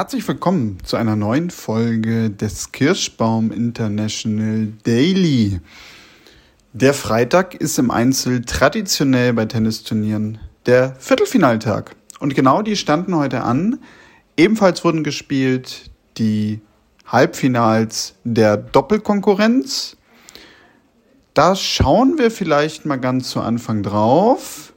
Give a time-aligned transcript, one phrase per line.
[0.00, 5.60] Herzlich willkommen zu einer neuen Folge des Kirschbaum International Daily.
[6.72, 11.96] Der Freitag ist im Einzel traditionell bei Tennisturnieren der Viertelfinaltag.
[12.18, 13.78] Und genau die standen heute an.
[14.38, 16.62] Ebenfalls wurden gespielt die
[17.06, 19.98] Halbfinals der Doppelkonkurrenz.
[21.34, 24.72] Da schauen wir vielleicht mal ganz zu Anfang drauf.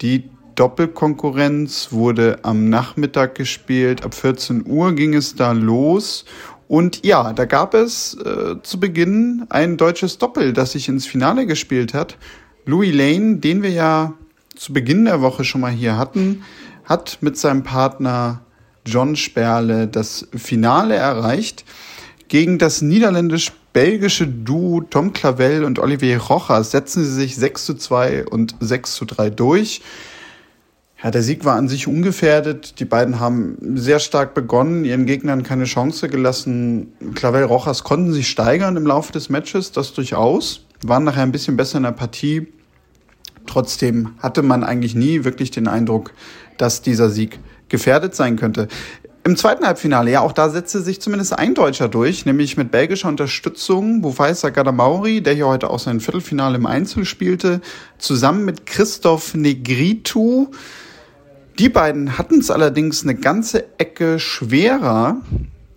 [0.00, 0.28] Die
[0.60, 4.04] Doppelkonkurrenz wurde am Nachmittag gespielt.
[4.04, 6.26] Ab 14 Uhr ging es da los.
[6.68, 11.46] Und ja, da gab es äh, zu Beginn ein deutsches Doppel, das sich ins Finale
[11.46, 12.18] gespielt hat.
[12.66, 14.12] Louis Lane, den wir ja
[14.54, 16.42] zu Beginn der Woche schon mal hier hatten,
[16.84, 18.42] hat mit seinem Partner
[18.84, 21.64] John Sperle das Finale erreicht
[22.28, 28.26] gegen das niederländisch-belgische Duo Tom Clavel und Olivier Rojas setzen sie sich 6 zu 2
[28.26, 29.80] und 6 zu 3 durch.
[31.02, 32.78] Ja, der Sieg war an sich ungefährdet.
[32.78, 36.92] Die beiden haben sehr stark begonnen, ihren Gegnern keine Chance gelassen.
[37.14, 40.66] Clavel Rojas konnten sich steigern im Laufe des Matches, das durchaus.
[40.84, 42.48] Waren nachher ein bisschen besser in der Partie.
[43.46, 46.12] Trotzdem hatte man eigentlich nie wirklich den Eindruck,
[46.58, 47.38] dass dieser Sieg
[47.70, 48.68] gefährdet sein könnte.
[49.24, 53.08] Im zweiten Halbfinale, ja, auch da setzte sich zumindest ein Deutscher durch, nämlich mit belgischer
[53.08, 57.60] Unterstützung Bufaisa Gadamauri, der hier heute auch sein Viertelfinale im Einzel spielte,
[57.98, 60.48] zusammen mit Christoph Negritu.
[61.60, 65.20] Die beiden hatten es allerdings eine ganze Ecke schwerer.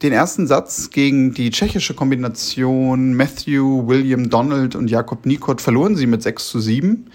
[0.00, 6.06] Den ersten Satz gegen die tschechische Kombination Matthew, William Donald und Jakob Nikot verloren sie
[6.06, 7.10] mit 6 zu 7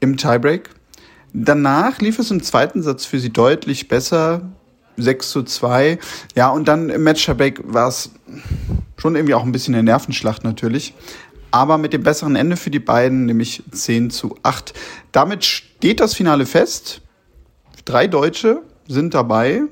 [0.00, 0.70] im Tiebreak.
[1.32, 4.42] Danach lief es im zweiten Satz für sie deutlich besser.
[4.96, 6.00] 6 zu 2.
[6.34, 8.10] Ja, und dann im Match-Tiebreak war es
[8.96, 10.94] schon irgendwie auch ein bisschen eine Nervenschlacht natürlich.
[11.52, 14.74] Aber mit dem besseren Ende für die beiden, nämlich 10 zu 8.
[15.12, 17.02] Damit steht das Finale fest.
[17.84, 19.62] Drei Deutsche sind dabei,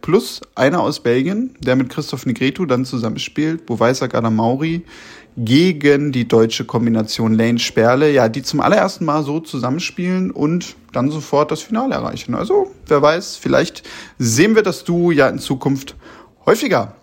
[0.00, 4.84] plus einer aus Belgien, der mit Christoph Negretu dann zusammenspielt, Buweisa Mauri,
[5.36, 11.10] gegen die deutsche Kombination Lane Sperle, ja, die zum allerersten Mal so zusammenspielen und dann
[11.10, 12.34] sofort das Finale erreichen.
[12.34, 13.82] Also, wer weiß, vielleicht
[14.18, 15.96] sehen wir das Duo ja in Zukunft
[16.46, 16.96] häufiger.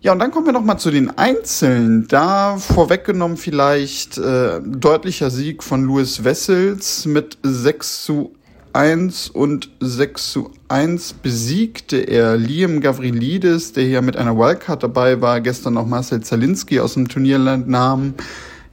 [0.00, 2.08] Ja, und dann kommen wir noch mal zu den Einzelnen.
[2.08, 8.34] Da vorweggenommen vielleicht äh, deutlicher Sieg von Louis Wessels mit 6 zu
[8.74, 15.20] 1 und 6 zu 1 besiegte er Liam Gavrilidis, der hier mit einer Wildcard dabei
[15.20, 18.14] war, gestern noch Marcel Zalinski aus dem Turnierland nahm.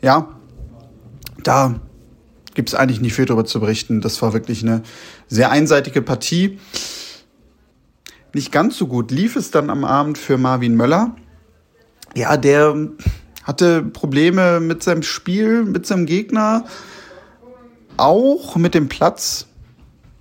[0.02, 0.28] Ja,
[1.44, 1.80] da
[2.56, 4.02] gibt es eigentlich nicht viel darüber zu berichten.
[4.02, 4.82] Das war wirklich eine
[5.28, 6.58] sehr einseitige Partie.
[8.34, 11.16] Nicht ganz so gut lief es dann am Abend für Marvin Möller.
[12.16, 12.76] Ja, der
[13.44, 16.66] hatte Probleme mit seinem Spiel, mit seinem Gegner,
[17.98, 19.48] auch mit dem Platz.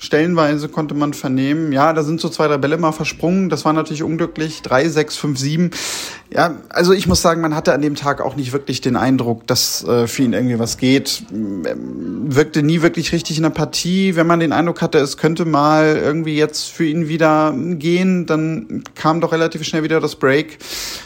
[0.03, 3.51] Stellenweise konnte man vernehmen, ja, da sind so zwei, drei Bälle mal versprungen.
[3.51, 4.63] Das war natürlich unglücklich.
[4.63, 5.73] Drei, sechs, fünf, sieben.
[6.33, 9.47] Ja, also ich muss sagen, man hatte an dem Tag auch nicht wirklich den Eindruck,
[9.47, 11.25] dass äh, für ihn irgendwie was geht.
[11.31, 14.17] Ähm, wirkte nie wirklich richtig in der Partie.
[14.17, 18.85] Wenn man den Eindruck hatte, es könnte mal irgendwie jetzt für ihn wieder gehen, dann
[18.95, 20.61] kam doch relativ schnell wieder das Break.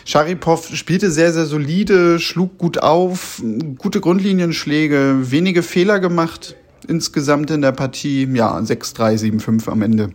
[0.04, 3.42] Sharipov spielte sehr, sehr solide, schlug gut auf,
[3.76, 6.54] gute Grundlinienschläge, wenige Fehler gemacht
[6.84, 8.28] insgesamt in der Partie.
[8.32, 10.10] Ja, 6-3, 7-5 am Ende.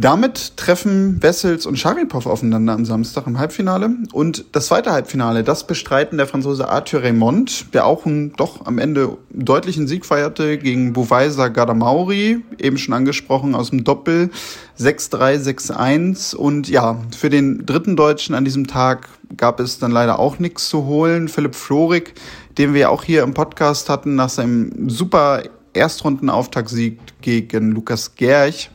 [0.00, 3.90] Damit treffen Wessels und Sharipov aufeinander am Samstag im Halbfinale.
[4.12, 8.78] Und das zweite Halbfinale, das bestreiten der Franzose Arthur Raymond, der auch einen doch am
[8.78, 14.30] Ende deutlichen Sieg feierte gegen Buvaisa Gadamauri, eben schon angesprochen aus dem Doppel,
[14.78, 15.42] 6-3,
[15.72, 16.36] 6-1.
[16.36, 20.68] Und ja, für den dritten Deutschen an diesem Tag gab es dann leider auch nichts
[20.68, 21.26] zu holen.
[21.26, 22.14] Philipp Florig,
[22.56, 25.42] den wir auch hier im Podcast hatten, nach seinem super
[25.72, 28.70] Erstrundenauftaktsieg gegen Lukas Gerch.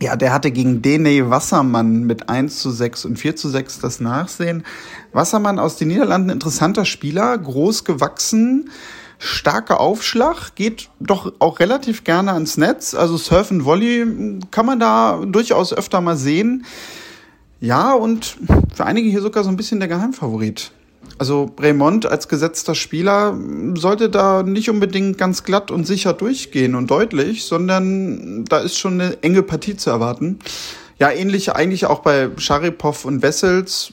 [0.00, 4.00] Ja, der hatte gegen Dene Wassermann mit 1 zu 6 und 4 zu 6 das
[4.00, 4.64] Nachsehen.
[5.12, 8.70] Wassermann aus den Niederlanden, interessanter Spieler, groß gewachsen,
[9.18, 12.94] starker Aufschlag, geht doch auch relativ gerne ans Netz.
[12.94, 16.64] Also Surfen Volley kann man da durchaus öfter mal sehen.
[17.60, 18.38] Ja, und
[18.74, 20.72] für einige hier sogar so ein bisschen der Geheimfavorit.
[21.18, 23.38] Also Raymond als gesetzter Spieler
[23.74, 29.00] sollte da nicht unbedingt ganz glatt und sicher durchgehen und deutlich, sondern da ist schon
[29.00, 30.38] eine enge Partie zu erwarten.
[30.98, 33.92] Ja, ähnlich eigentlich auch bei Sharipov und Wessels.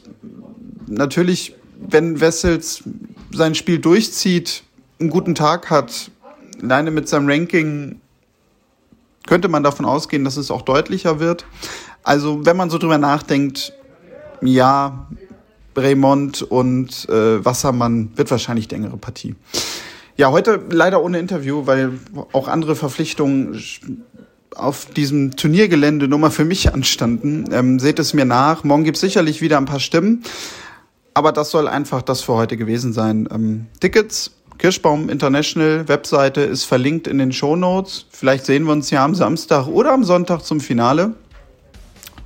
[0.88, 2.83] Natürlich, wenn Wessels
[3.31, 4.63] sein Spiel durchzieht,
[5.00, 6.11] einen guten Tag hat,
[6.61, 8.01] alleine mit seinem Ranking
[9.27, 11.45] könnte man davon ausgehen, dass es auch deutlicher wird.
[12.03, 13.73] Also, wenn man so drüber nachdenkt,
[14.41, 15.07] ja,
[15.80, 19.36] Raymond und äh, Wassermann wird wahrscheinlich die engere Partie.
[20.18, 21.94] Ja, heute leider ohne Interview, weil
[22.34, 23.62] auch andere Verpflichtungen
[24.56, 27.46] auf diesem Turniergelände nur mal für mich anstanden.
[27.52, 28.64] Ähm, seht es mir nach.
[28.64, 30.24] Morgen gibt es sicherlich wieder ein paar Stimmen.
[31.14, 33.28] Aber das soll einfach das für heute gewesen sein.
[33.31, 38.06] Ähm, Tickets, Kirschbaum International Webseite ist verlinkt in den Show Notes.
[38.10, 41.14] Vielleicht sehen wir uns ja am Samstag oder am Sonntag zum Finale.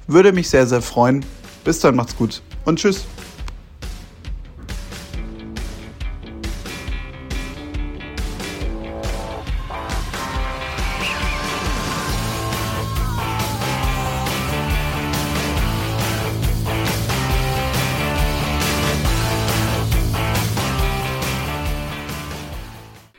[0.07, 1.23] Würde mich sehr, sehr freuen.
[1.63, 3.05] Bis dann, macht's gut und tschüss.